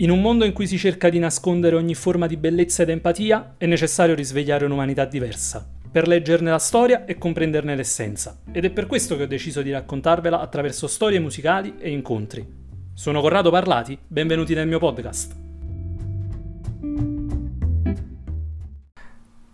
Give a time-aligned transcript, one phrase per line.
[0.00, 3.56] In un mondo in cui si cerca di nascondere ogni forma di bellezza ed empatia,
[3.58, 8.40] è necessario risvegliare un'umanità diversa, per leggerne la storia e comprenderne l'essenza.
[8.50, 12.46] Ed è per questo che ho deciso di raccontarvela attraverso storie musicali e incontri.
[12.94, 15.49] Sono Corrado Parlati, benvenuti nel mio podcast.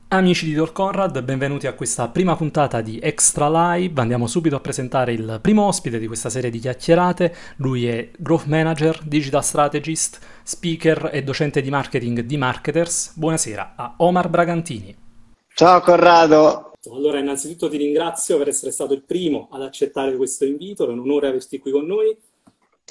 [0.09, 4.00] Amici di Tor Conrad, benvenuti a questa prima puntata di Extra Live.
[4.00, 7.34] Andiamo subito a presentare il primo ospite di questa serie di chiacchierate.
[7.56, 13.14] Lui è Growth Manager, Digital Strategist, speaker e docente di marketing di Marketers.
[13.16, 14.97] Buonasera a Omar Bragantini.
[15.52, 16.70] Ciao Corrado.
[16.92, 21.00] Allora, innanzitutto ti ringrazio per essere stato il primo ad accettare questo invito, è un
[21.00, 22.16] onore averti qui con noi.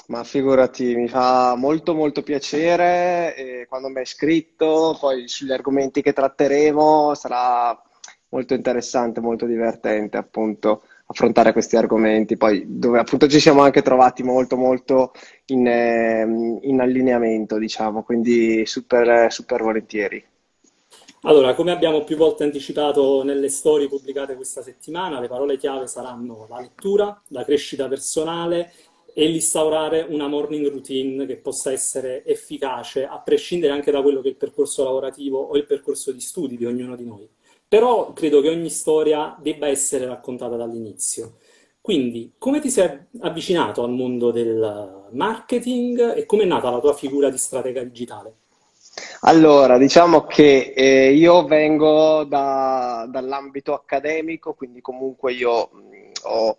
[0.08, 6.00] Ma figurati, mi fa molto molto piacere e quando mi hai scritto, poi sugli argomenti
[6.00, 7.76] che tratteremo sarà
[8.28, 14.22] molto interessante, molto divertente appunto affrontare questi argomenti, poi dove appunto ci siamo anche trovati
[14.22, 15.12] molto molto
[15.46, 20.24] in, ehm, in allineamento, diciamo, quindi super, super volentieri.
[21.22, 26.46] Allora, come abbiamo più volte anticipato nelle storie pubblicate questa settimana, le parole chiave saranno
[26.48, 28.72] la lettura, la crescita personale
[29.18, 34.28] e instaurare una morning routine che possa essere efficace, a prescindere anche da quello che
[34.28, 37.26] è il percorso lavorativo o il percorso di studi di ognuno di noi.
[37.66, 41.38] Però credo che ogni storia debba essere raccontata dall'inizio.
[41.80, 46.92] Quindi, come ti sei avvicinato al mondo del marketing e come è nata la tua
[46.92, 48.34] figura di stratega digitale?
[49.20, 55.70] Allora, diciamo che eh, io vengo da, dall'ambito accademico, quindi comunque io
[56.26, 56.56] ho,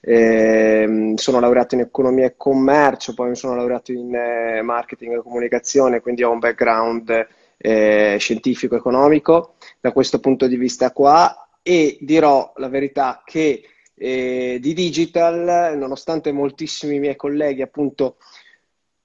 [0.00, 5.22] eh, sono laureato in economia e commercio, poi mi sono laureato in eh, marketing e
[5.22, 9.54] comunicazione, quindi ho un background eh, scientifico economico.
[9.80, 13.62] Da questo punto di vista qua e dirò la verità che
[13.94, 18.16] eh, di digital, nonostante moltissimi miei colleghi appunto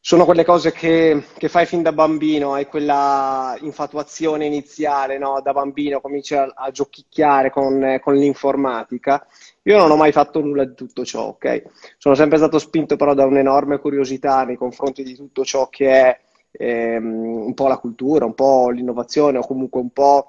[0.05, 5.39] sono quelle cose che, che, fai fin da bambino, hai quella infatuazione iniziale, no?
[5.41, 9.25] Da bambino cominci a, a giochicchiare con, con, l'informatica.
[9.61, 11.63] Io non ho mai fatto nulla di tutto ciò, ok?
[11.97, 16.19] Sono sempre stato spinto però da un'enorme curiosità nei confronti di tutto ciò che è
[16.51, 20.27] ehm, un po' la cultura, un po' l'innovazione o comunque un po'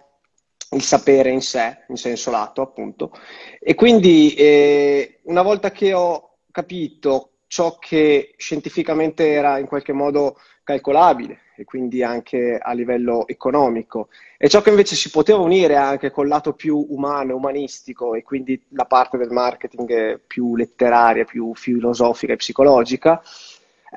[0.70, 3.10] il sapere in sé, in senso lato, appunto.
[3.58, 10.40] E quindi eh, una volta che ho capito ciò che scientificamente era in qualche modo
[10.64, 14.08] calcolabile e quindi anche a livello economico.
[14.36, 18.60] E ciò che invece si poteva unire anche col lato più umano, umanistico e quindi
[18.70, 23.22] la parte del marketing più letteraria, più filosofica e psicologica,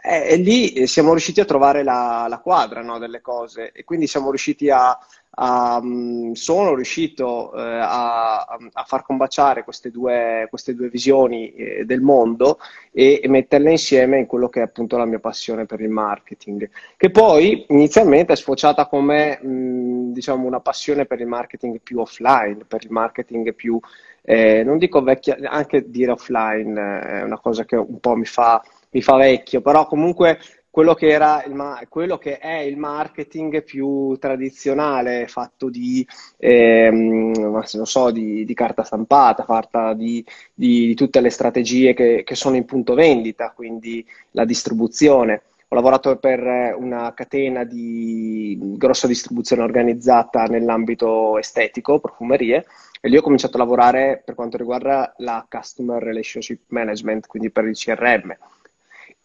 [0.04, 3.72] e, lì siamo riusciti a trovare la, la quadra no, delle cose.
[3.72, 4.96] E quindi siamo riusciti a,
[5.40, 12.02] mm, sono riuscito eh, a, a, far combaciare queste due, queste due visioni eh, del
[12.02, 12.58] mondo
[12.92, 16.70] e, e, metterle insieme in quello che è appunto la mia passione per il marketing,
[16.96, 22.66] che poi inizialmente è sfociata come mh, diciamo una passione per il marketing più offline,
[22.68, 23.80] per il marketing più,
[24.24, 28.26] eh, non dico vecchia, anche dire offline eh, è una cosa che un po' mi
[28.26, 28.62] fa
[28.92, 30.40] mi fa vecchio, però comunque
[30.78, 36.08] quello che, era il ma- quello che è il marketing più tradizionale, fatto di,
[36.38, 40.24] ehm, so, di, di carta stampata, fatta di,
[40.54, 45.42] di, tutte le strategie che, che, sono in punto vendita, quindi la distribuzione.
[45.70, 52.66] Ho lavorato per una catena di grossa distribuzione organizzata nell'ambito estetico, profumerie,
[53.02, 57.66] e lì ho cominciato a lavorare per quanto riguarda la Customer Relationship Management, quindi per
[57.66, 58.38] il CRM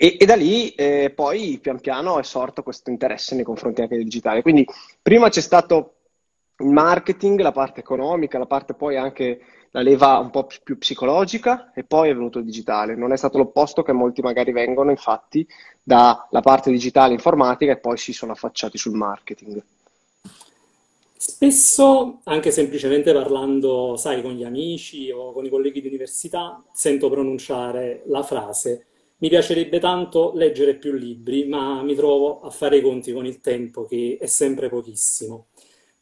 [0.03, 3.95] e, e da lì eh, poi pian piano è sorto questo interesse nei confronti anche
[3.95, 4.43] del digitale.
[4.43, 4.67] Quindi
[5.01, 5.95] prima c'è stato
[6.59, 9.39] il marketing, la parte economica, la parte poi anche
[9.71, 12.97] la leva un po' più psicologica e poi è venuto il digitale.
[12.97, 15.47] Non è stato l'opposto che molti magari vengono infatti
[15.81, 19.63] dalla parte digitale informatica e poi si sono affacciati sul marketing.
[21.15, 27.09] Spesso, anche semplicemente parlando, sai, con gli amici o con i colleghi di università, sento
[27.09, 28.87] pronunciare la frase
[29.23, 33.41] mi piacerebbe tanto leggere più libri, ma mi trovo a fare i conti con il
[33.41, 35.47] tempo che è sempre pochissimo.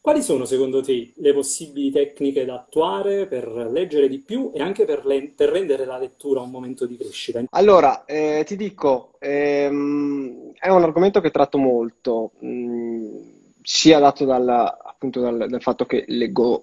[0.01, 4.87] Quali sono secondo te le possibili tecniche da attuare per leggere di più e anche
[4.87, 7.45] per, le- per rendere la lettura un momento di crescita?
[7.51, 13.17] Allora, eh, ti dico, ehm, è un argomento che tratto molto, mh, mm,
[13.61, 16.63] sia dato dal, appunto dal, dal fatto che leggo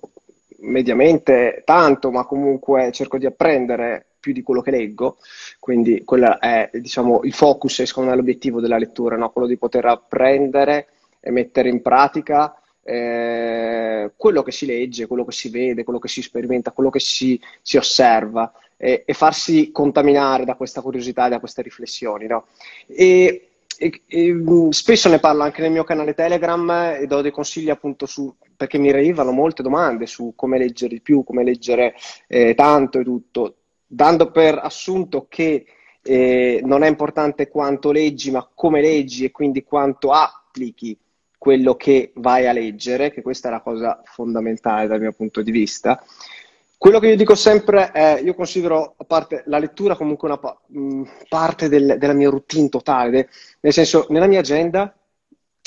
[0.61, 5.17] mediamente tanto, ma comunque cerco di apprendere più di quello che leggo,
[5.57, 9.29] quindi quello è diciamo, il focus e secondo me l'obiettivo della lettura, no?
[9.31, 10.87] quello di poter apprendere
[11.21, 16.09] e mettere in pratica eh, quello che si legge, quello che si vede, quello che
[16.09, 21.39] si sperimenta, quello che si, si osserva e, e, farsi contaminare da questa curiosità, da
[21.39, 22.27] queste riflessioni.
[22.27, 22.47] No?
[22.85, 23.47] E
[23.77, 27.69] e, e, mm, spesso ne parlo anche nel mio canale Telegram e do dei consigli
[27.69, 31.93] appunto su, perché mi arrivano molte domande su come leggere di più, come leggere
[32.27, 33.55] eh, tanto e tutto,
[33.87, 35.65] dando per assunto che
[36.03, 40.97] eh, non è importante quanto leggi, ma come leggi e quindi quanto applichi
[41.37, 45.51] quello che vai a leggere, che questa è la cosa fondamentale dal mio punto di
[45.51, 46.03] vista.
[46.77, 51.03] Quello che io dico sempre è, io considero parte la lettura comunque una pa- mh,
[51.27, 53.29] parte del, della mia routine totale, de-
[53.61, 54.95] nel senso, nella mia agenda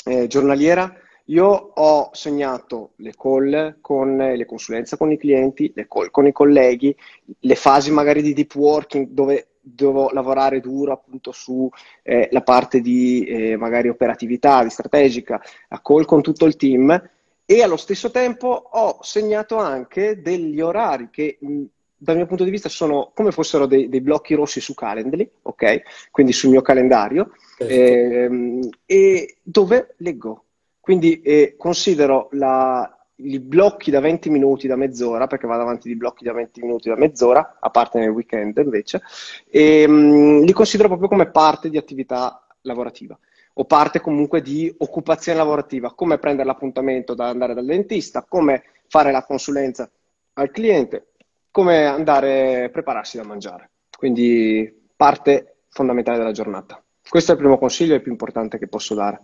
[0.05, 0.93] eh, giornaliera
[1.31, 6.31] io ho segnato le call con le consulenze con i clienti, le call con i
[6.31, 6.95] colleghi,
[7.39, 11.69] le fasi magari di deep working dove devo lavorare duro appunto sulla
[12.03, 17.09] eh, parte di eh, magari operatività, di strategica, a call con tutto il team
[17.45, 21.63] e allo stesso tempo ho segnato anche degli orari che mh,
[21.95, 25.81] dal mio punto di vista sono come fossero dei, dei, blocchi rossi su Calendly, ok?
[26.09, 27.73] Quindi sul mio calendario, certo.
[27.73, 30.45] ehm, e dove leggo.
[30.81, 35.95] Quindi eh, considero la, i blocchi da 20 minuti, da mezz'ora, perché vado avanti di
[35.95, 39.01] blocchi da 20 minuti, da mezz'ora, a parte nel weekend invece,
[39.47, 43.17] e mh, li considero proprio come parte di attività lavorativa
[43.53, 49.11] o parte comunque di occupazione lavorativa, come prendere l'appuntamento da andare dal dentista, come fare
[49.11, 49.89] la consulenza
[50.33, 51.07] al cliente,
[51.51, 53.71] come andare a prepararsi da mangiare.
[53.95, 56.81] Quindi parte fondamentale della giornata.
[57.07, 59.19] Questo è il primo consiglio e il più importante che posso dare.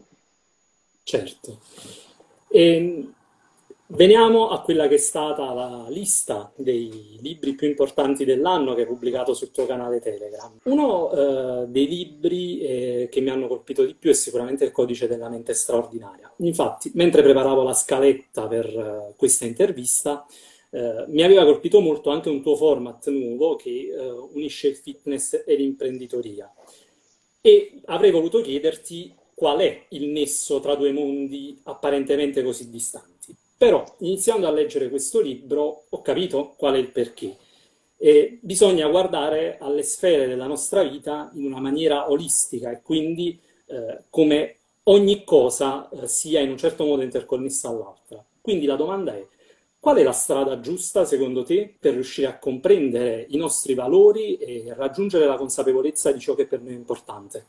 [1.07, 1.59] Certo.
[2.49, 3.07] E
[3.89, 8.87] Veniamo a quella che è stata la lista dei libri più importanti dell'anno che hai
[8.87, 10.51] pubblicato sul tuo canale Telegram.
[10.63, 15.07] Uno eh, dei libri eh, che mi hanno colpito di più è sicuramente Il codice
[15.07, 16.29] della mente straordinaria.
[16.39, 20.25] Infatti, mentre preparavo la scaletta per eh, questa intervista,
[20.69, 25.43] eh, mi aveva colpito molto anche un tuo format nuovo che eh, unisce il fitness
[25.45, 26.53] e l'imprenditoria.
[27.39, 33.35] E avrei voluto chiederti qual è il nesso tra due mondi apparentemente così distanti.
[33.55, 37.37] Però, iniziando a leggere questo libro, ho capito qual è il perché.
[37.97, 44.05] E bisogna guardare alle sfere della nostra vita in una maniera olistica e quindi eh,
[44.09, 44.55] come
[44.85, 48.25] ogni cosa eh, sia in un certo modo interconnessa all'altra.
[48.41, 49.23] Quindi la domanda è,
[49.79, 54.73] qual è la strada giusta, secondo te, per riuscire a comprendere i nostri valori e
[54.75, 57.45] raggiungere la consapevolezza di ciò che per noi è importante?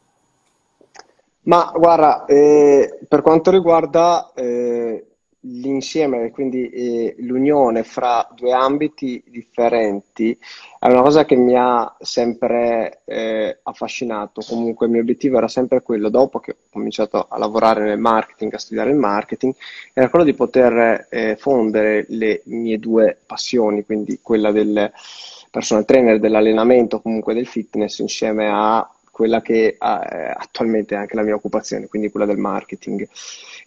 [1.48, 5.02] Ma guarda, eh, per quanto riguarda eh,
[5.40, 10.38] l'insieme, quindi eh, l'unione fra due ambiti differenti
[10.78, 14.42] è una cosa che mi ha sempre eh, affascinato.
[14.46, 18.52] Comunque il mio obiettivo era sempre quello, dopo che ho cominciato a lavorare nel marketing,
[18.52, 19.54] a studiare il marketing,
[19.94, 24.92] era quello di poter eh, fondere le mie due passioni, quindi quella del
[25.50, 28.86] personal trainer, dell'allenamento, comunque del fitness, insieme a
[29.18, 33.08] quella che eh, attualmente è anche la mia occupazione, quindi quella del marketing.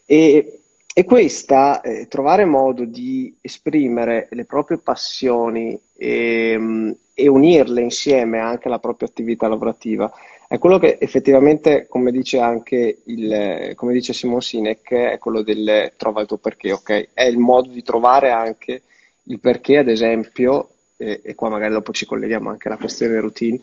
[0.06, 0.62] E
[0.94, 8.40] e questa, eh, trovare modo di esprimere le proprie passioni e, mm, e, unirle insieme
[8.40, 10.12] anche alla propria attività lavorativa,
[10.50, 15.94] è quello che effettivamente, come dice anche il, come dice Simon Sinek, è quello del
[15.96, 17.10] trova il tuo perché, ok?
[17.14, 18.82] È il modo di trovare anche
[19.24, 23.60] il perché, ad esempio, eh, e qua magari dopo ci colleghiamo anche alla questione routine,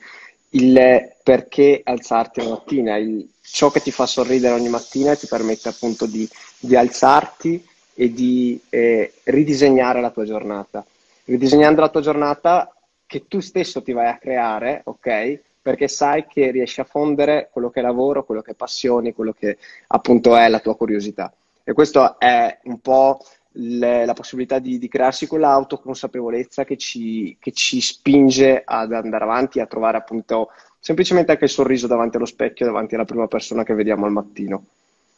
[0.50, 5.26] il perché alzarti la mattina, il, ciò che ti fa sorridere ogni mattina e ti
[5.26, 6.28] permette appunto di,
[6.58, 10.84] di alzarti e di eh, ridisegnare la tua giornata.
[11.24, 12.72] Ridisegnando la tua giornata
[13.06, 15.40] che tu stesso ti vai a creare, ok?
[15.60, 19.34] Perché sai che riesci a fondere quello che è lavoro, quello che è passioni, quello
[19.38, 21.32] che appunto è la tua curiosità.
[21.64, 23.20] E questo è un po'
[23.60, 29.60] le, la possibilità di, di crearsi quell'autoconsapevolezza che ci, che ci spinge ad andare avanti,
[29.60, 30.48] a trovare appunto
[30.80, 34.64] semplicemente anche il sorriso davanti allo specchio, davanti alla prima persona che vediamo al mattino.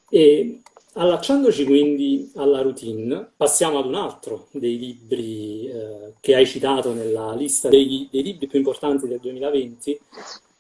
[0.09, 0.61] E
[0.95, 7.35] allacciandoci quindi alla routine, passiamo ad un altro dei libri eh, che hai citato nella
[7.35, 10.01] lista dei, dei libri più importanti del 2020,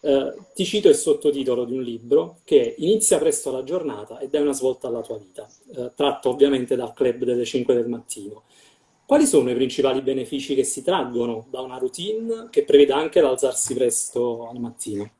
[0.02, 4.28] eh, ti cito il sottotitolo di un libro che è Inizia presto la giornata e
[4.28, 8.44] dai una svolta alla tua vita, eh, tratto ovviamente dal club delle 5 del mattino.
[9.04, 13.74] Quali sono i principali benefici che si traggono da una routine che prevede anche l'alzarsi
[13.74, 15.10] presto al mattino?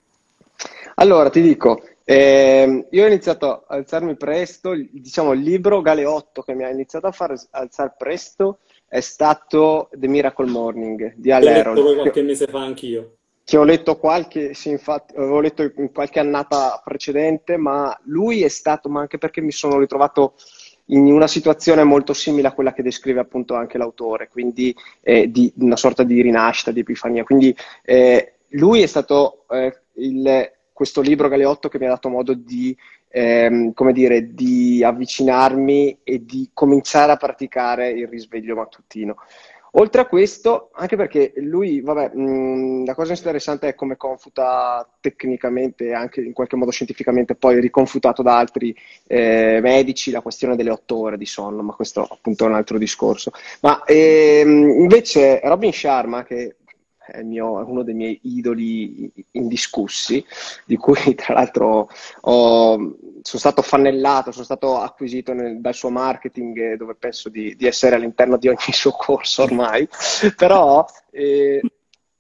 [0.95, 6.55] Allora, ti dico, eh, io ho iniziato a alzarmi presto, diciamo il libro Galeotto che
[6.55, 11.51] mi ha iniziato a far alzare presto è stato The Miracle Morning di Al L'ho
[11.51, 13.19] letto qualche mese fa anch'io
[13.51, 18.49] che ho letto qualche, sì, infatti, avevo letto in qualche annata precedente, ma lui è
[18.49, 20.35] stato, ma anche perché mi sono ritrovato
[20.87, 25.53] in una situazione molto simile a quella che descrive appunto anche l'autore, quindi eh, di
[25.57, 27.25] una sorta di rinascita, di epifania.
[27.25, 27.53] Quindi
[27.83, 32.77] eh, lui è stato eh, il, questo libro Galeotto che mi ha dato modo di
[33.09, 39.17] ehm, come dire, di avvicinarmi e di cominciare a praticare il risveglio mattutino.
[39.73, 45.93] Oltre a questo, anche perché lui, vabbè, mh, la cosa interessante è come confuta tecnicamente
[45.93, 48.75] anche in qualche modo scientificamente, poi riconfutato da altri
[49.07, 52.79] eh, medici, la questione delle otto ore di sonno, ma questo appunto è un altro
[52.79, 53.31] discorso.
[53.61, 56.57] Ma ehm, invece Robin Sharma, che
[57.11, 60.25] è, mio, è, uno dei miei idoli indiscussi,
[60.65, 61.89] di cui tra l'altro
[62.23, 67.67] ho, sono stato fannellato, sono stato acquisito nel, dal suo marketing, dove penso di, di,
[67.67, 69.89] essere all'interno di ogni suo corso ormai,
[70.37, 71.61] però eh,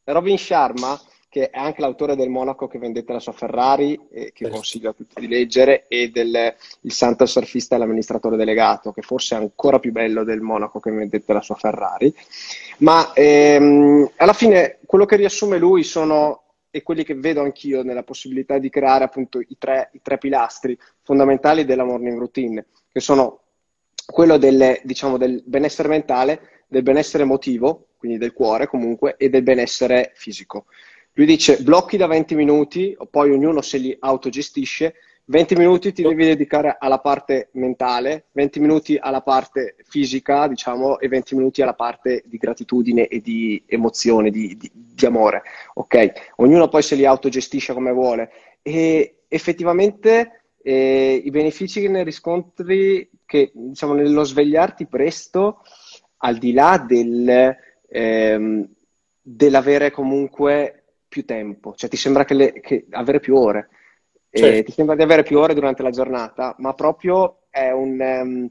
[0.04, 4.50] Robin Sharma che è anche l'autore del Monaco che vendette la sua Ferrari, eh, che
[4.50, 9.37] consiglio a tutti di leggere, e del Il Santo Surfista e l'amministratore delegato, che forse
[9.37, 12.12] è ancora più bello del Monaco che vendette la sua Ferrari.
[12.78, 18.02] Ma ehm, alla fine quello che riassume lui sono, e quelli che vedo anch'io nella
[18.02, 23.42] possibilità di creare appunto i tre, i tre pilastri fondamentali della morning routine, che sono
[24.04, 29.44] quello del, diciamo, del benessere mentale, del benessere emotivo, quindi del cuore comunque, e del
[29.44, 30.66] benessere fisico.
[31.20, 34.94] Lui dice blocchi da 20 minuti, poi ognuno se li autogestisce,
[35.26, 41.08] 20 minuti ti devi dedicare alla parte mentale, 20 minuti alla parte fisica, diciamo, e
[41.08, 45.42] 20 minuti alla parte di gratitudine e di emozione, di, di, di amore.
[45.74, 46.32] Ok?
[46.36, 48.30] Ognuno poi se li autogestisce come vuole.
[48.62, 55.64] E effettivamente eh, i benefici che ne riscontri, che diciamo nello svegliarti presto,
[56.22, 57.54] al di là del,
[57.90, 58.68] ehm,
[59.20, 60.79] dell'avere comunque
[61.11, 63.69] più tempo, cioè ti sembra che, le, che avere più ore,
[64.31, 64.62] certo.
[64.62, 68.00] ti sembra di avere più ore durante la giornata, ma proprio è un...
[68.00, 68.50] Um,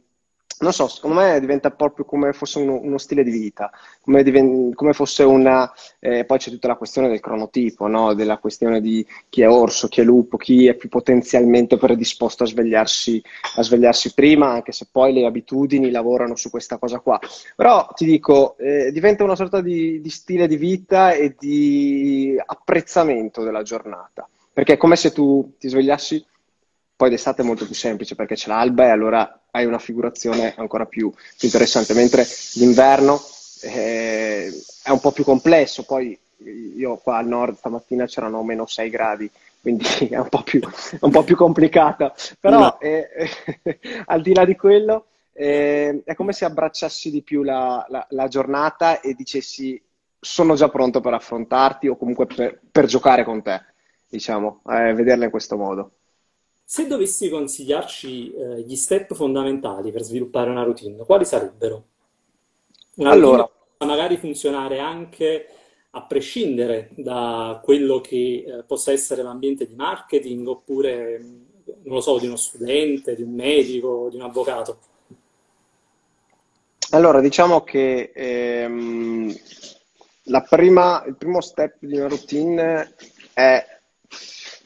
[0.60, 4.74] non so, secondo me diventa proprio come fosse uno, uno stile di vita, come, diven-
[4.74, 5.72] come fosse una...
[6.00, 8.14] Eh, poi c'è tutta la questione del cronotipo, no?
[8.14, 12.48] della questione di chi è orso, chi è lupo, chi è più potenzialmente predisposto a
[12.48, 13.22] svegliarsi,
[13.56, 17.20] a svegliarsi prima, anche se poi le abitudini lavorano su questa cosa qua.
[17.56, 23.44] Però ti dico, eh, diventa una sorta di, di stile di vita e di apprezzamento
[23.44, 26.26] della giornata, perché è come se tu ti svegliassi
[27.00, 30.86] poi d'estate è molto più semplice perché c'è l'alba e allora hai una figurazione ancora
[30.86, 33.22] più, interessante, mentre l'inverno
[33.62, 34.52] eh,
[34.84, 35.86] è un po' più complesso.
[35.86, 36.20] Poi
[36.76, 40.60] io qua al nord stamattina c'erano meno 6 gradi, quindi è un po' più,
[41.00, 42.14] un po più complicata.
[42.38, 42.80] Però no.
[42.82, 43.08] eh,
[43.64, 48.06] eh, al di là di quello eh, è come se abbracciassi di più la, la,
[48.10, 49.82] la, giornata e dicessi
[50.20, 53.64] sono già pronto per affrontarti o comunque per, per giocare con te,
[54.10, 55.92] diciamo, eh, vederla in questo modo.
[56.72, 61.84] Se dovessi consigliarci eh, gli step fondamentali per sviluppare una routine, quali sarebbero?
[62.98, 63.50] Una allora,
[63.80, 65.48] magari funzionare anche
[65.90, 72.20] a prescindere da quello che eh, possa essere l'ambiente di marketing oppure, non lo so,
[72.20, 74.78] di uno studente, di un medico, di un avvocato.
[76.92, 79.36] Allora, diciamo che ehm,
[80.48, 82.94] prima, il primo step di una routine
[83.34, 83.66] è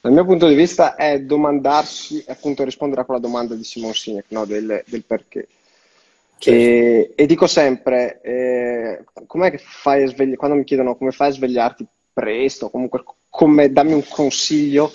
[0.03, 4.25] dal mio punto di vista è domandarsi, appunto rispondere a quella domanda di Simon Sinek,
[4.31, 4.43] no?
[4.43, 5.47] del, del, perché.
[6.37, 6.59] Certo.
[6.59, 11.29] E, e, dico sempre, eh, com'è che fai a svegliarti, quando mi chiedono come fai
[11.29, 14.91] a svegliarti presto, comunque come, dammi un consiglio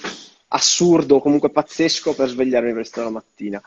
[0.48, 3.62] assurdo, comunque pazzesco per svegliarmi presto la mattina.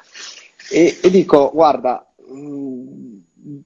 [0.70, 3.60] E, e dico, guarda, mh, mm,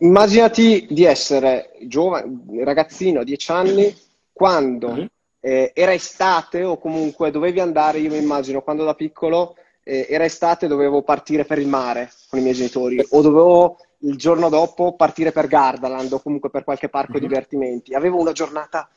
[0.00, 3.96] immaginati di essere giovane, ragazzino, 10 anni,
[4.34, 4.92] quando...
[4.92, 5.04] Mm-hmm
[5.44, 10.24] eh, era estate o comunque dovevi andare, io mi immagino, quando da piccolo eh, era
[10.24, 14.94] estate dovevo partire per il mare con i miei genitori o dovevo il giorno dopo
[14.94, 17.22] partire per Gardaland o comunque per qualche parco mm-hmm.
[17.22, 17.94] divertimenti.
[17.94, 18.88] Avevo una giornata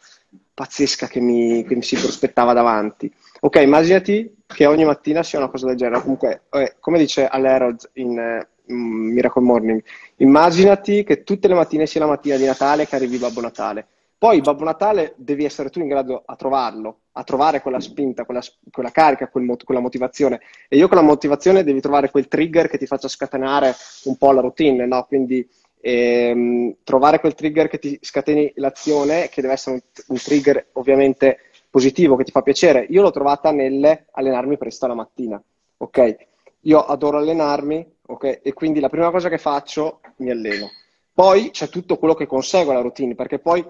[0.54, 3.12] pazzesca che mi, che mi, si prospettava davanti.
[3.42, 6.02] Ok, immaginati che ogni mattina sia una cosa del genere.
[6.02, 8.78] Comunque, eh, come dice all'Herald in, eh, in
[9.14, 9.84] Miracle Morning,
[10.18, 13.88] immaginati che tutte le mattine sia la mattina di Natale che arrivi Babbo Natale.
[14.18, 18.42] Poi Babbo Natale devi essere tu in grado a trovarlo, a trovare quella spinta, quella,
[18.72, 20.40] quella carica, quel, quella motivazione.
[20.70, 24.32] E io con la motivazione devi trovare quel trigger che ti faccia scatenare un po'
[24.32, 25.04] la routine, no?
[25.04, 25.48] Quindi
[25.82, 31.40] ehm, trovare quel trigger che ti scateni l'azione, che deve essere un, un trigger ovviamente
[31.70, 32.88] positivo, che ti fa piacere.
[32.90, 35.42] Io l'ho trovata nell'allenarmi presto la mattina,
[35.78, 36.16] ok?
[36.62, 38.40] Io adoro allenarmi, ok?
[38.42, 40.70] E quindi la prima cosa che faccio, mi alleno.
[41.14, 43.66] Poi c'è tutto quello che consegue la routine, perché poi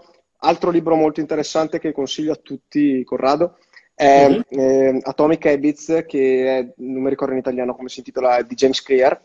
[0.45, 3.57] Altro libro molto interessante che consiglio a tutti, Corrado,
[3.95, 4.41] è mm-hmm.
[4.49, 8.79] eh, Atomic Habits, che è, non mi ricordo in italiano come si intitola, di James
[8.83, 9.19] Clear,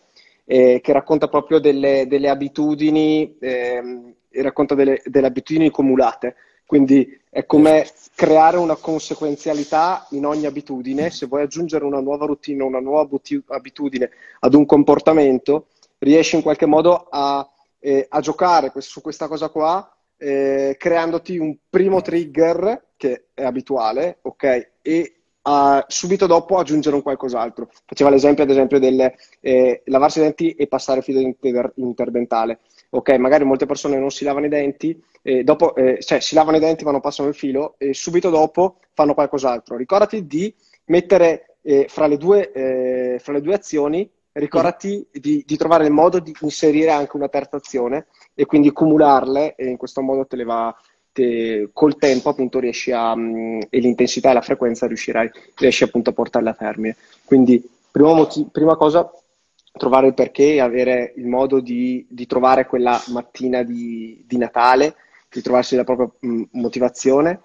[0.47, 7.45] eh, che racconta proprio delle, delle abitudini, eh, racconta delle, delle, abitudini cumulate, Quindi è
[7.45, 11.11] come creare una conseguenzialità in ogni abitudine.
[11.11, 13.07] Se vuoi aggiungere una nuova routine, una nuova
[13.49, 15.67] abitudine ad un comportamento,
[15.99, 17.47] riesci in qualche modo a,
[17.79, 24.19] eh, a giocare su questa cosa qua, eh, creandoti un primo trigger che è abituale,
[24.23, 24.71] ok?
[24.83, 27.71] E a, subito dopo aggiungere un qualcos'altro.
[27.87, 32.61] Faceva l'esempio, ad esempio, del eh, lavarsi i denti e passare il filo inter- interdentale.
[32.91, 36.59] Ok, magari molte persone non si lavano i denti, eh, dopo, eh, cioè si lavano
[36.59, 39.77] i denti ma non passano il filo e subito dopo fanno qualcos'altro.
[39.77, 40.53] Ricordati di
[40.87, 45.21] mettere eh, fra le, due, eh, fra, le due, azioni, ricordati mm.
[45.21, 49.67] di, di, trovare il modo di inserire anche una terza azione e quindi cumularle e
[49.67, 50.75] in questo modo te le va,
[51.13, 56.11] te, col tempo appunto riesci a, mm, e l'intensità e la frequenza riuscirai, riesci appunto
[56.11, 56.97] a portarle a termine.
[57.25, 59.11] Quindi prima, motiv- prima cosa
[59.73, 64.97] trovare il perché e avere il modo di, di trovare quella mattina di, di, Natale,
[65.29, 67.41] di trovarsi la propria mh, motivazione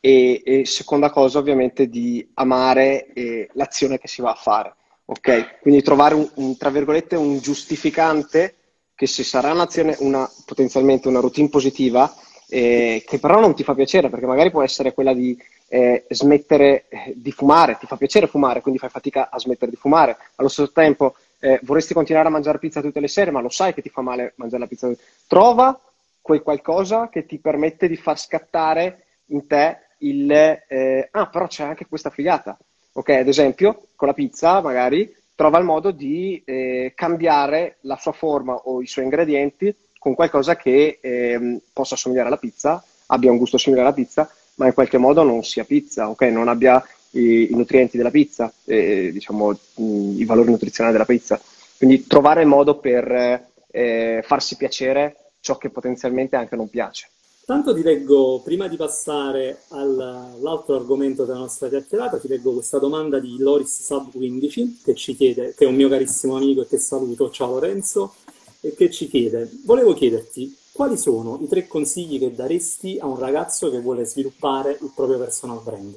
[0.00, 4.74] e, e, seconda cosa ovviamente di amare eh, l'azione che si va a fare.
[5.06, 5.60] Ok?
[5.60, 8.54] Quindi trovare un, un, tra virgolette un giustificante
[8.94, 12.12] che se sarà un'azione, una, potenzialmente una routine positiva,
[12.48, 15.36] eh, che però non ti fa piacere, perché magari può essere quella di
[15.68, 19.76] eh, smettere eh, di fumare, ti fa piacere fumare, quindi fai fatica a smettere di
[19.76, 23.50] fumare, allo stesso tempo eh, vorresti continuare a mangiare pizza tutte le sere, ma lo
[23.50, 24.90] sai che ti fa male mangiare la pizza.
[25.26, 25.78] Trova
[26.20, 31.64] quel qualcosa che ti permette di far scattare in te il eh, ah, però c'è
[31.64, 32.58] anche questa figata.
[32.96, 38.12] Ok, ad esempio, con la pizza magari trova il modo di eh, cambiare la sua
[38.12, 43.36] forma o i suoi ingredienti con qualcosa che eh, possa assomigliare alla pizza, abbia un
[43.36, 46.22] gusto simile alla pizza, ma in qualche modo non sia pizza, ok?
[46.22, 51.38] Non abbia i, i nutrienti della pizza, eh, diciamo i valori nutrizionali della pizza.
[51.76, 57.08] Quindi trovare il modo per eh, farsi piacere ciò che potenzialmente anche non piace.
[57.46, 63.20] Tanto ti leggo, prima di passare all'altro argomento della nostra chiacchierata, ti leggo questa domanda
[63.20, 67.30] di Loris Sub15 che ci chiede, che è un mio carissimo amico e che saluto,
[67.30, 68.16] ciao Lorenzo,
[68.60, 73.16] e che ci chiede, volevo chiederti quali sono i tre consigli che daresti a un
[73.16, 75.96] ragazzo che vuole sviluppare il proprio personal brand?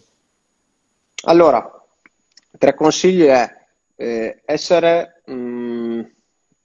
[1.24, 1.84] Allora,
[2.60, 6.02] tre consigli è eh, essere, mh, mm,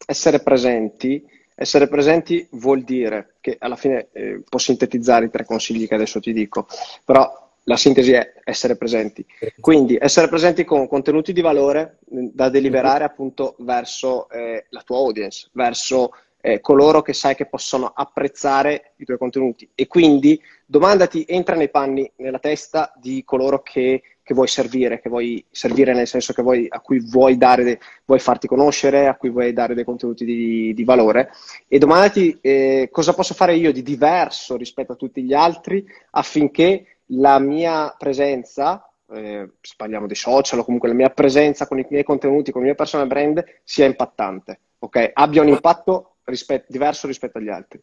[0.05, 1.27] essere, presenti.
[1.55, 6.21] Essere presenti vuol dire che alla fine eh, può sintetizzare i tre consigli che adesso
[6.21, 6.67] ti dico,
[7.05, 9.25] però la sintesi è essere presenti.
[9.61, 14.99] Quindi essere presenti con contenuti di valore mm, da deliberare appunto verso eh, la tua
[14.99, 19.69] audience, verso eh, coloro che sai che possono apprezzare i tuoi contenuti.
[19.75, 25.11] E quindi domandati, entra nei panni, nella testa di coloro che, che vuoi servire, che
[25.11, 29.29] vuoi servire nel senso che vuoi, a cui vuoi, dare, vuoi farti conoscere, a cui
[29.29, 31.31] vuoi dare dei contenuti di, di valore.
[31.69, 36.97] E domandati eh, cosa posso fare io di diverso rispetto a tutti gli altri affinché
[37.09, 41.87] la mia presenza, eh, se parliamo di social o comunque la mia presenza con i
[41.91, 45.11] miei contenuti, con il mio personal brand, sia impattante, ok?
[45.13, 47.79] Abbia un impatto rispetto, diverso rispetto agli altri.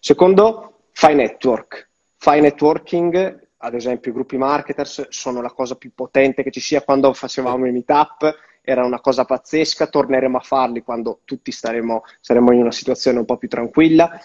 [0.00, 1.88] Secondo, fai network.
[2.18, 6.82] Fai networking, ad esempio i gruppi marketers sono la cosa più potente che ci sia.
[6.82, 12.52] Quando facevamo i meetup era una cosa pazzesca, torneremo a farli quando tutti staremo, saremo
[12.52, 14.20] in una situazione un po' più tranquilla.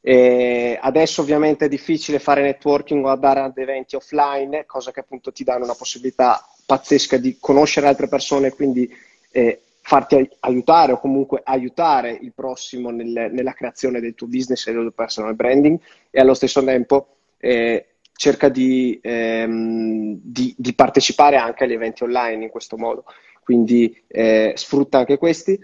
[0.00, 5.32] E adesso ovviamente è difficile fare networking o andare ad eventi offline, cosa che appunto
[5.32, 8.90] ti danno una possibilità pazzesca di conoscere altre persone, quindi
[9.30, 14.72] eh, farti aiutare o comunque aiutare il prossimo nel, nella creazione del tuo business e
[14.72, 15.78] del tuo personal branding
[16.10, 22.44] e allo stesso tempo eh, cerca di, ehm, di, di, partecipare anche agli eventi online
[22.44, 23.04] in questo modo.
[23.42, 25.58] Quindi eh, sfrutta anche questi.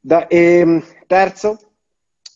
[0.00, 1.58] Da, ehm, terzo,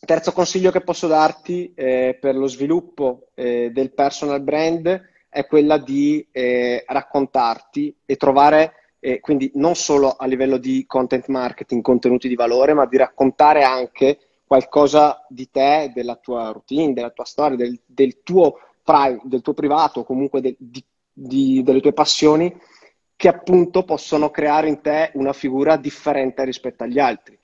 [0.04, 5.78] terzo, consiglio che posso darti eh, per lo sviluppo eh, del personal brand è quella
[5.78, 12.28] di eh, raccontarti e trovare e quindi non solo a livello di content marketing, contenuti
[12.28, 17.56] di valore, ma di raccontare anche qualcosa di te, della tua routine, della tua storia,
[17.56, 18.58] del, del, tuo,
[19.22, 22.54] del tuo, privato, comunque de, di, di, delle tue passioni,
[23.16, 27.38] che appunto possono creare in te una figura differente rispetto agli altri.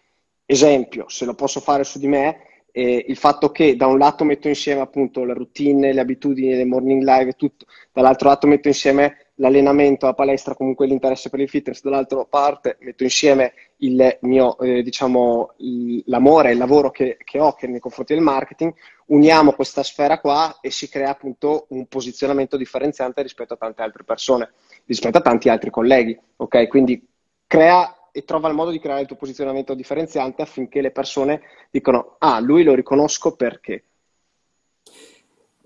[0.45, 2.41] Esempio, se lo posso fare su di me,
[2.73, 6.65] eh, il fatto che da un lato metto insieme appunto la routine, le abitudini, le
[6.65, 11.49] morning live e tutto, dall'altro lato metto insieme l'allenamento, la palestra, comunque l'interesse per il
[11.49, 15.55] fitness, dall'altra parte metto insieme il mio, eh, diciamo,
[16.07, 18.73] l'amore, il lavoro che, che, ho che nei confronti del marketing,
[19.07, 24.05] uniamo questa sfera qua e si crea appunto un posizionamento differenziante rispetto a tante altre
[24.05, 24.53] persone,
[24.87, 26.67] rispetto a tanti altri colleghi, ok?
[26.69, 27.07] Quindi
[27.47, 32.17] crea e trova il modo di creare il tuo posizionamento differenziante affinché le persone dicono,
[32.19, 33.85] ah, lui lo riconosco perché.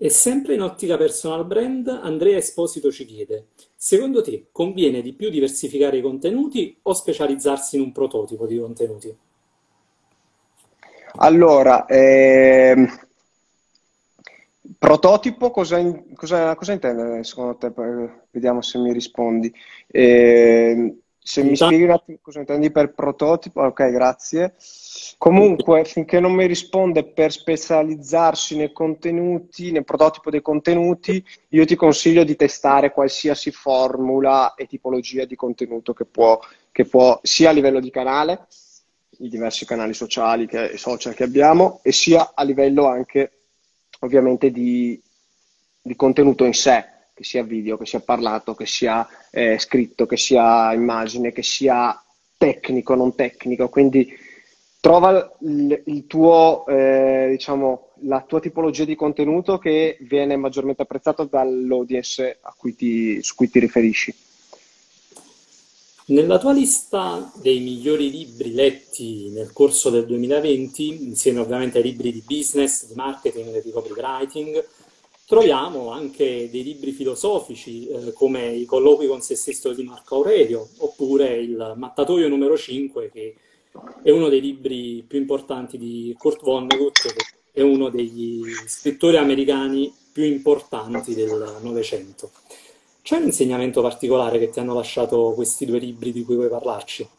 [0.03, 5.29] E sempre in ottica personal brand, Andrea Esposito ci chiede, secondo te conviene di più
[5.29, 9.17] diversificare i contenuti o specializzarsi in un prototipo di contenuti?
[11.19, 12.85] Allora, ehm,
[14.77, 17.71] prototipo cosa, in- cosa- cosa intende secondo te?
[17.71, 19.53] Per- Vediamo se mi rispondi.
[19.87, 24.55] Ehm, se mi Intanto spieghi un attimo cosa intendi per prototipo, ok, grazie.
[25.17, 31.75] Comunque, finché non mi risponde per specializzarsi nei contenuti, nel prototipo dei contenuti, io ti
[31.75, 36.37] consiglio di testare qualsiasi formula e tipologia di contenuto che può,
[36.73, 38.47] che può sia a livello di canale,
[39.19, 43.31] i diversi canali sociali che, social che abbiamo, e sia a livello anche
[43.99, 45.01] ovviamente di,
[45.81, 50.17] di contenuto in sé, che sia video, che sia parlato, che sia eh, scritto, che
[50.17, 52.01] sia immagine, che sia
[52.37, 53.69] tecnico, non tecnico.
[53.69, 54.11] Quindi
[54.79, 61.23] trova il, il tuo, eh, diciamo, la tua tipologia di contenuto che viene maggiormente apprezzato
[61.23, 64.13] dall'audience cui ti, su cui ti riferisci.
[66.05, 72.11] Nella tua lista dei migliori libri letti nel corso del 2020, insieme ovviamente ai libri
[72.11, 74.67] di business, di marketing, di copywriting,
[75.33, 80.67] troviamo anche dei libri filosofici eh, come I colloqui con se stesso di Marco Aurelio,
[80.77, 83.35] oppure Il Mattatoio numero 5, che
[84.03, 89.91] è uno dei libri più importanti di Kurt Vonnegut, che è uno degli scrittori americani
[90.11, 92.29] più importanti del Novecento.
[93.01, 97.09] C'è un insegnamento particolare che ti hanno lasciato questi due libri di cui vuoi parlarci?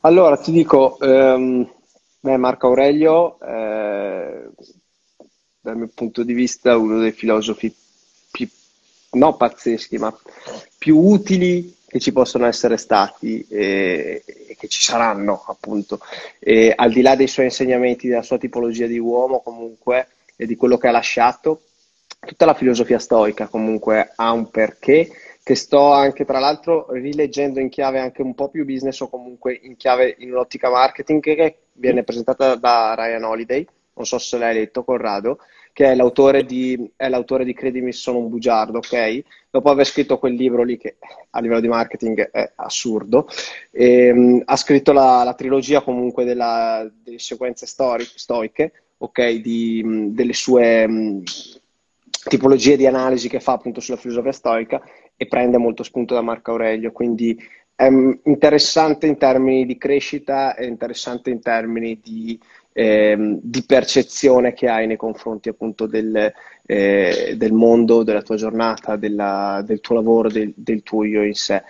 [0.00, 1.66] Allora, ti dico, ehm,
[2.20, 4.50] beh, Marco Aurelio, eh,
[5.64, 7.74] dal mio punto di vista, uno dei filosofi
[8.30, 8.46] più,
[9.12, 10.14] no pazzeschi, ma
[10.76, 16.00] più utili che ci possono essere stati e, e che ci saranno, appunto.
[16.38, 20.54] E, al di là dei suoi insegnamenti, della sua tipologia di uomo, comunque, e di
[20.54, 21.62] quello che ha lasciato,
[22.20, 25.10] tutta la filosofia stoica comunque ha un perché
[25.42, 29.58] che sto anche tra l'altro rileggendo in chiave anche un po' più business o comunque
[29.62, 34.54] in chiave in un'ottica marketing che viene presentata da Ryan Holiday, non so se l'hai
[34.54, 35.38] letto Corrado,
[35.72, 39.22] che è l'autore di, è l'autore di Credimi sono un bugiardo, ok?
[39.50, 40.96] Dopo aver scritto quel libro lì che
[41.30, 43.26] a livello di marketing è assurdo,
[43.70, 49.30] e, um, ha scritto la, la, trilogia comunque della, delle sequenze stori, stoiche, ok?
[49.32, 51.22] Di, delle sue um,
[52.28, 54.82] tipologie di analisi che fa appunto sulla filosofia stoica
[55.16, 57.36] e prende molto spunto da Marco Aurelio, quindi
[57.76, 62.38] è interessante in termini di crescita, è interessante in termini di,
[62.76, 66.32] eh, di percezione che hai nei confronti appunto del,
[66.66, 71.34] eh, del mondo, della tua giornata, della, del tuo lavoro, del, del, tuo io in
[71.34, 71.62] sé.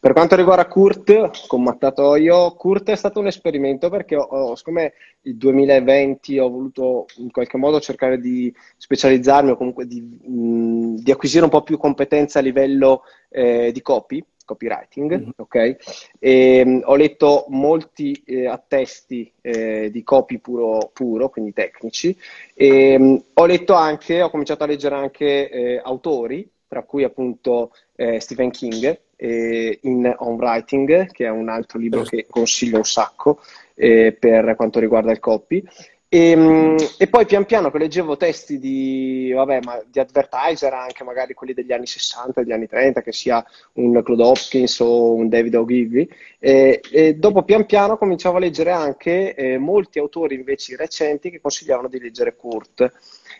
[0.00, 4.94] Per quanto riguarda Kurt, con Mattatoio, Kurt è stato un esperimento perché ho, ho, siccome
[5.22, 11.10] il 2020 ho voluto in qualche modo cercare di specializzarmi o comunque di, mh, di
[11.12, 15.30] acquisire un po' più competenza a livello eh, di copy, copywriting, mm-hmm.
[15.36, 15.76] ok?
[16.18, 22.16] E, um, ho letto molti eh, attesti eh, di copy puro, puro, quindi tecnici,
[22.54, 27.72] e um, ho letto anche, ho cominciato a leggere anche eh, autori, tra cui appunto
[27.96, 32.84] eh, Stephen King, eh, in On Writing, che è un altro libro che consiglio un
[32.84, 33.40] sacco
[33.74, 35.62] eh, per quanto riguarda il copy.
[36.10, 41.34] E, ehm, e, poi pian piano che leggevo testi di, vabbè, di advertiser, anche magari
[41.34, 43.44] quelli degli anni 60, degli anni 30, che sia
[43.74, 48.70] un Claude Hopkins o un David Ogilvy, e, e dopo pian piano cominciavo a leggere
[48.70, 52.90] anche eh, molti autori invece recenti che consigliavano di leggere Kurt,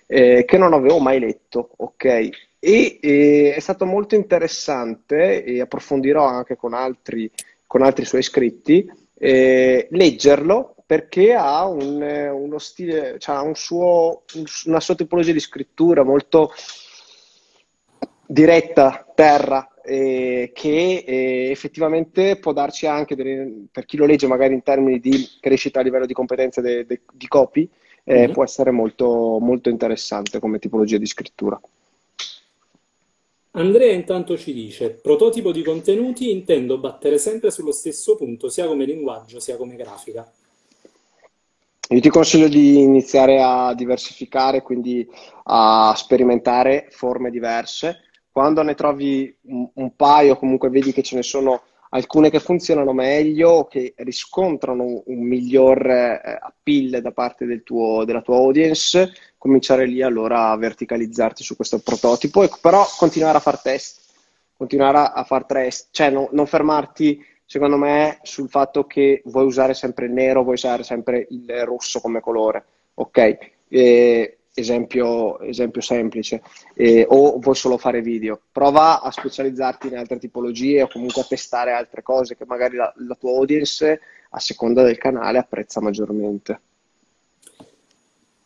[0.07, 2.04] eh, che non avevo mai letto, ok?
[2.61, 7.31] E, e è stato molto interessante e approfondirò anche con altri,
[7.66, 14.22] con altri suoi scritti, eh, leggerlo perché ha un, uno stile, cioè un suo,
[14.64, 16.51] una sua tipologia di scrittura molto
[18.27, 24.55] diretta, terra, eh, che eh, effettivamente può darci anche, delle, per chi lo legge magari
[24.55, 27.68] in termini di crescita a livello di competenze de, de, di copy,
[28.05, 28.33] eh, mm-hmm.
[28.33, 31.61] può essere molto, molto interessante come tipologia di scrittura.
[33.51, 38.87] Andrea intanto ci dice, prototipo di contenuti intendo battere sempre sullo stesso punto, sia come
[38.87, 40.27] linguaggio sia come grafica.
[41.90, 45.09] Io ti consiglio di iniziare a diversificare, quindi
[45.44, 48.01] a sperimentare forme diverse.
[48.31, 52.92] Quando ne trovi un, un paio, comunque vedi che ce ne sono alcune che funzionano
[52.92, 59.87] meglio, che riscontrano un miglior eh, appeal da parte del tuo, della tua audience, cominciare
[59.87, 64.03] lì allora a verticalizzarti su questo prototipo, e, però continuare a fare test,
[64.55, 69.46] continuare a, a fare test, cioè no, non fermarti secondo me, sul fatto che vuoi
[69.46, 73.38] usare sempre il nero, vuoi usare sempre il rosso come colore, ok?
[73.68, 76.42] E esempio, esempio semplice,
[76.74, 78.38] eh, o vuoi solo fare video.
[78.52, 82.92] Prova a specializzarti in altre tipologie o comunque a testare altre cose che magari la,
[82.96, 86.61] la tua audience, a seconda del canale, apprezza maggiormente.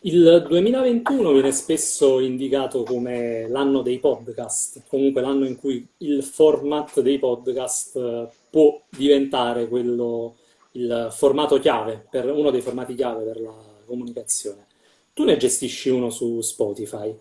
[0.02, 7.00] Il 2021 viene spesso indicato come l'anno dei podcast, comunque l'anno in cui il format
[7.00, 10.36] dei podcast può diventare quello,
[10.72, 13.54] il formato chiave, per, uno dei formati chiave per la
[13.86, 14.66] comunicazione.
[15.14, 17.18] Tu ne gestisci uno su Spotify.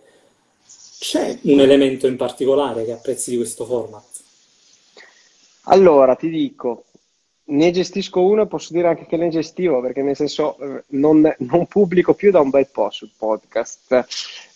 [0.99, 4.03] C'è un elemento in particolare che apprezzi di questo format?
[5.65, 6.83] Allora, ti dico,
[7.45, 11.33] ne gestisco uno e posso dire anche che ne gestivo, perché nel senso eh, non,
[11.39, 14.05] non, pubblico più da un bel po' sul podcast,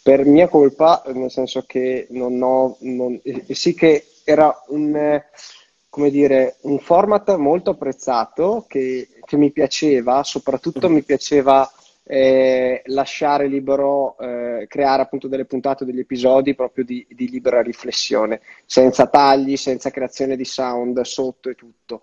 [0.03, 5.21] per mia colpa, nel senso che non ho, non, sì che era un,
[5.95, 11.71] come dire, un format molto apprezzato, che, che mi piaceva, soprattutto mi piaceva
[12.03, 18.41] eh, lasciare libero, eh, creare appunto delle puntate, degli episodi proprio di, di libera riflessione,
[18.65, 22.01] senza tagli, senza creazione di sound sotto e tutto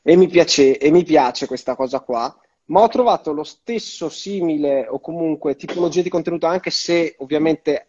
[0.00, 2.32] e mi, piace, e mi piace questa cosa qua,
[2.66, 7.86] ma ho trovato lo stesso simile o comunque tipologia di contenuto, anche se ovviamente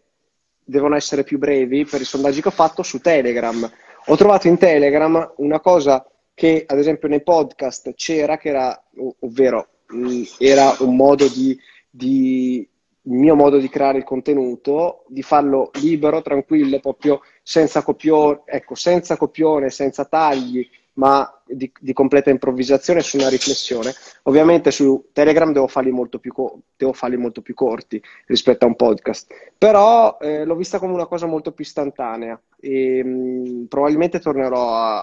[0.64, 3.70] devono essere più brevi per i sondaggi che ho fatto su Telegram.
[4.06, 8.82] Ho trovato in Telegram una cosa che ad esempio nei podcast c'era, che era,
[9.20, 11.58] ovvero mm, era un modo di,
[11.90, 12.68] di
[13.02, 18.74] il mio modo di creare il contenuto, di farlo libero, tranquillo, proprio senza copione, ecco,
[18.74, 23.92] senza copione, senza tagli, ma di, di, completa improvvisazione su una riflessione.
[24.24, 28.76] Ovviamente su Telegram devo farli molto più, co- farli molto più corti rispetto a un
[28.76, 32.40] podcast, però eh, l'ho vista come una cosa molto più istantanea.
[32.60, 34.98] E mh, mm, probabilmente tornerò a,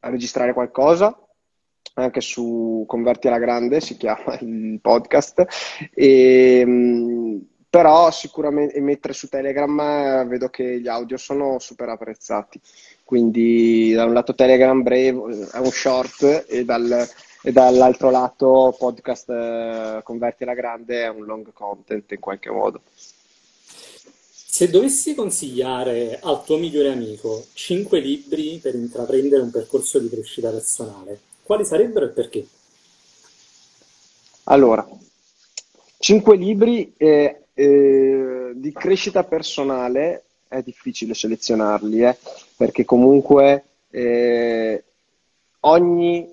[0.00, 1.16] a, registrare qualcosa
[1.94, 5.44] anche su Converti alla Grande, si chiama il podcast,
[5.94, 7.38] e, mh, mm,
[7.70, 12.60] però sicuramente mettere su Telegram eh, vedo che gli audio sono super apprezzati
[13.08, 17.08] quindi da un lato Telegram breve, è un short e, dal,
[17.40, 22.82] e dall'altro lato podcast eh, Converti alla grande è un long content in qualche modo.
[24.50, 30.50] Se dovessi consigliare al tuo migliore amico cinque libri per intraprendere un percorso di crescita
[30.50, 32.46] personale, quali sarebbero e perché?
[34.44, 34.86] Allora,
[35.96, 42.16] cinque libri eh, eh, di crescita personale è difficile selezionarli, eh,
[42.56, 44.84] perché comunque eh,
[45.60, 46.32] ogni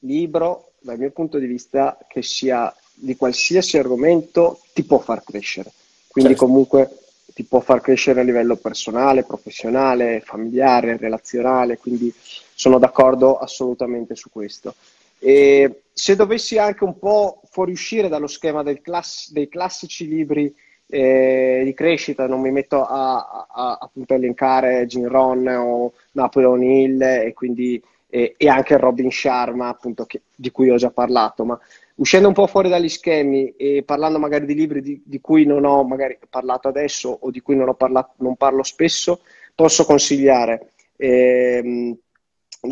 [0.00, 5.72] libro, dal mio punto di vista, che sia di qualsiasi argomento, ti può far crescere.
[6.08, 6.46] Quindi certo.
[6.46, 6.98] comunque
[7.34, 14.28] ti può far crescere a livello personale, professionale, familiare, relazionale, quindi sono d'accordo assolutamente su
[14.30, 14.74] questo.
[15.18, 20.54] E se dovessi anche un po' fuoriuscire dallo schema class- dei classici libri
[20.88, 26.62] eh, di crescita, non mi metto a, a, a appunto elencare Gin Ron o Napoleon
[26.62, 31.44] Hill e quindi e, e anche Robin Sharma, appunto, che, di cui ho già parlato,
[31.44, 31.58] ma
[31.96, 35.64] uscendo un po' fuori dagli schemi e parlando magari di libri di, di cui non
[35.64, 39.20] ho magari parlato adesso o di cui non, parlato, non parlo spesso,
[39.54, 41.96] posso consigliare ehm,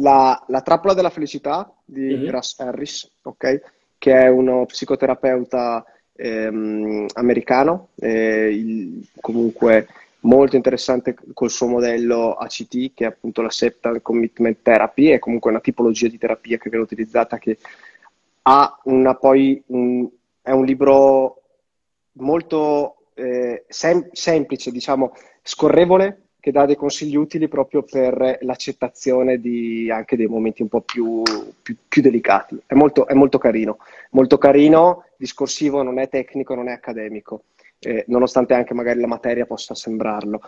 [0.00, 2.30] la, la, trappola della felicità di mm-hmm.
[2.30, 3.60] Russ Harris, okay?
[3.98, 5.84] che è uno psicoterapeuta
[6.16, 9.88] ehm, americano, eh, il, comunque
[10.20, 15.50] molto interessante col suo modello ACT, che è appunto la Septal Commitment Therapy, è comunque
[15.50, 17.58] una tipologia di terapia che viene utilizzata che
[18.42, 20.08] ha una poi un,
[20.42, 21.42] è un libro
[22.12, 29.90] molto eh, sem- semplice, diciamo, scorrevole, che dà dei consigli utili proprio per l'accettazione di
[29.90, 31.22] anche dei momenti un po' più,
[31.62, 32.60] più, più delicati.
[32.66, 33.78] È molto, è molto, carino,
[34.10, 37.44] molto carino, discorsivo, non è tecnico, non è accademico,
[37.78, 40.42] eh, nonostante anche magari la materia possa sembrarlo.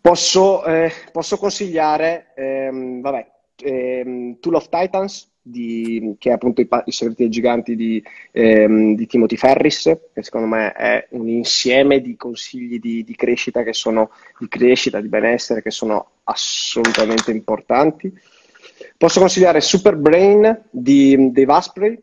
[0.00, 3.30] Posso, eh, posso consigliare, ehm, vabbè,
[3.62, 8.94] ehm, Tool of Titans, di, che è appunto i, i segreti dei giganti di, ehm,
[8.94, 13.74] di, Timothy Ferris, che secondo me è un insieme di consigli di, di, crescita che
[13.74, 18.10] sono di crescita, di benessere, che sono assolutamente importanti.
[18.96, 22.02] Posso consigliare Super Brain di Dave Asprey,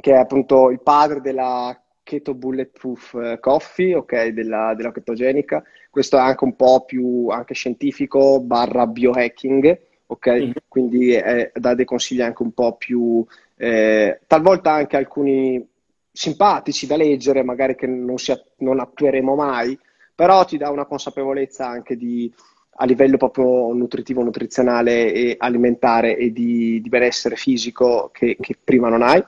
[0.00, 5.62] che è appunto il padre della Keto Bulletproof eh, Coffee, ok, della, della chetogenica.
[5.90, 10.26] Questo è anche un po' più anche scientifico barra biohacking ok?
[10.28, 10.50] Mm-hmm.
[10.66, 13.24] Quindi eh, dà dei consigli anche un po' più,
[13.56, 15.64] eh, talvolta anche alcuni
[16.10, 19.78] simpatici da leggere, magari che non, si, non attueremo mai,
[20.14, 22.32] però ti dà una consapevolezza anche di,
[22.80, 28.88] a livello proprio nutritivo, nutrizionale e alimentare e di, di benessere fisico che, che, prima
[28.88, 29.22] non hai.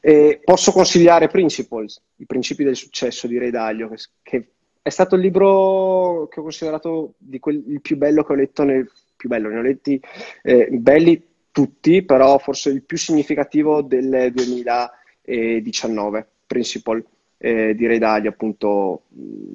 [0.00, 4.48] E posso consigliare Principles, i principi del successo di Ray Dalio, che, che
[4.82, 8.88] è stato il libro che ho considerato quel, il più bello che ho letto nel
[9.26, 10.00] più bello, ne ho letti
[10.42, 17.04] eh, belli tutti, però forse il più significativo del 2019, Principle
[17.38, 19.02] eh, di Ray appunto,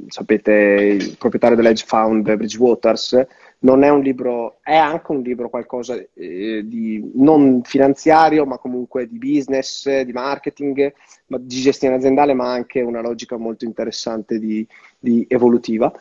[0.07, 3.25] sapete, il proprietario dell'Edge Found Bridgewaters,
[3.59, 9.07] non è un libro, è anche un libro qualcosa eh, di non finanziario, ma comunque
[9.07, 10.93] di business, di marketing,
[11.27, 15.91] di gestione aziendale, ma anche una logica molto interessante di, di evolutiva.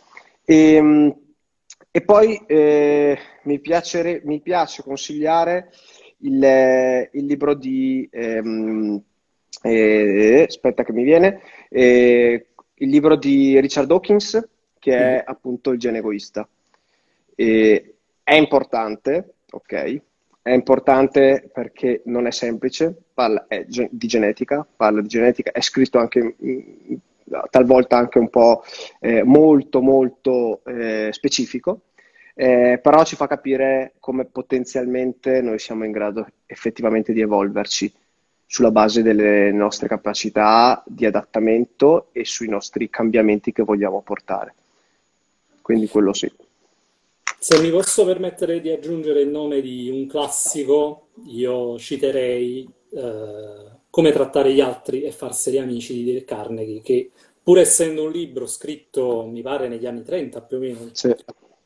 [0.45, 1.15] E, ehm,
[1.91, 5.71] e poi eh, mi, piacere, mi, piace consigliare
[6.19, 8.09] il, il libro di...
[8.11, 9.03] Ehm,
[9.63, 14.49] eh, aspetta che mi viene, eh, il libro di Richard Dawkins,
[14.79, 15.31] che è mm.
[15.31, 16.49] appunto Il gene egoista.
[17.35, 20.01] E è importante, ok?
[20.43, 25.99] È importante perché non è semplice, parla è di genetica, parla di genetica, è scritto
[25.99, 26.95] anche mm,
[27.51, 28.63] talvolta anche un po'
[29.01, 31.83] eh, molto molto eh, specifico,
[32.35, 37.93] eh, però ci fa capire come potenzialmente noi siamo in grado effettivamente di evolverci
[38.47, 44.55] sulla base delle nostre capacità di adattamento e sui nostri cambiamenti che vogliamo portare.
[45.63, 46.29] Quindi quello sì.
[47.39, 54.13] Se mi posso permettere di aggiungere il nome di un classico, io citerei eh, Come
[54.13, 57.11] trattare gli altri e farseli amici di Dale Carnegie, che
[57.43, 61.13] pur essendo un libro scritto, mi pare, negli anni 30 più o meno, sì.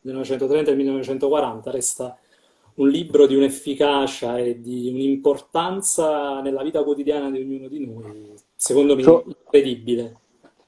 [0.01, 2.19] 1930 e 1940, resta
[2.77, 8.97] un libro di un'efficacia e di un'importanza nella vita quotidiana di ognuno di noi, secondo
[8.97, 10.21] me, incredibile.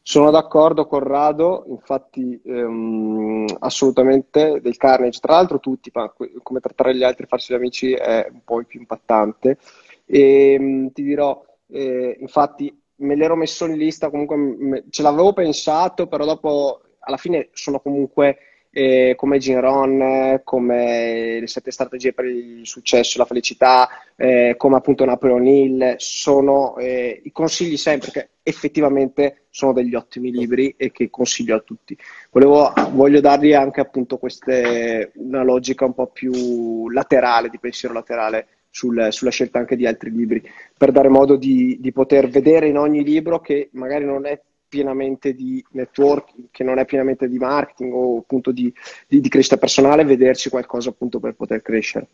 [0.03, 7.03] Sono d'accordo Corrado, infatti ehm, assolutamente del Carnage, tra l'altro tutti, ma come trattare gli
[7.03, 9.59] altri e farsi gli amici è un po' il più impattante.
[10.07, 15.33] E ehm, ti dirò, eh, infatti me l'ero messo in lista, comunque me, ce l'avevo
[15.33, 18.39] pensato, però dopo alla fine sono comunque
[18.77, 24.55] eh, come Gin Ron, come le sette strategie per il successo e la felicità, eh,
[24.59, 30.75] come appunto Napoleon Hill, sono eh, i consigli sempre che effettivamente sono degli ottimi libri
[30.77, 31.97] e che consiglio a tutti.
[32.31, 38.47] Volevo, voglio dargli anche appunto queste, una logica un po' più laterale, di pensiero laterale
[38.77, 40.43] sul, sulla scelta anche di altri libri,
[40.77, 45.33] per dare modo di, di poter vedere in ogni libro che magari non è pienamente
[45.33, 48.71] di networking, che non è pienamente di marketing o appunto di,
[49.09, 52.09] di, di crescita personale, vederci qualcosa appunto per poter crescere.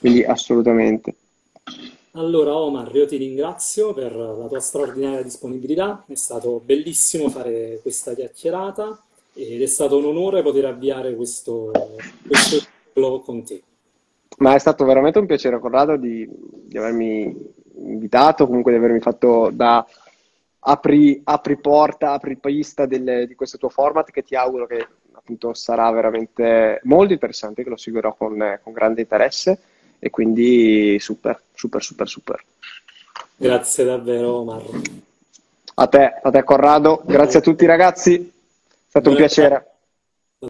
[0.00, 1.14] Quindi assolutamente.
[2.12, 8.12] Allora Omar, io ti ringrazio per la tua straordinaria disponibilità, è stato bellissimo fare questa
[8.12, 9.00] chiacchierata
[9.34, 11.70] ed è stato un onore poter avviare questo,
[12.26, 13.62] questo con te.
[14.38, 17.34] Ma è stato veramente un piacere, Corrado, di, di avermi
[17.78, 19.84] invitato, comunque di avermi fatto da
[20.60, 25.54] apri, apri porta, apri pista del, di questo tuo format che ti auguro che appunto
[25.54, 29.58] sarà veramente molto interessante, che lo seguirò con, con grande interesse
[29.98, 32.44] e quindi super, super, super, super.
[33.36, 34.80] Grazie davvero Marco.
[35.78, 39.70] A te, a te Corrado, grazie a tutti ragazzi, è stato Buona un piacere.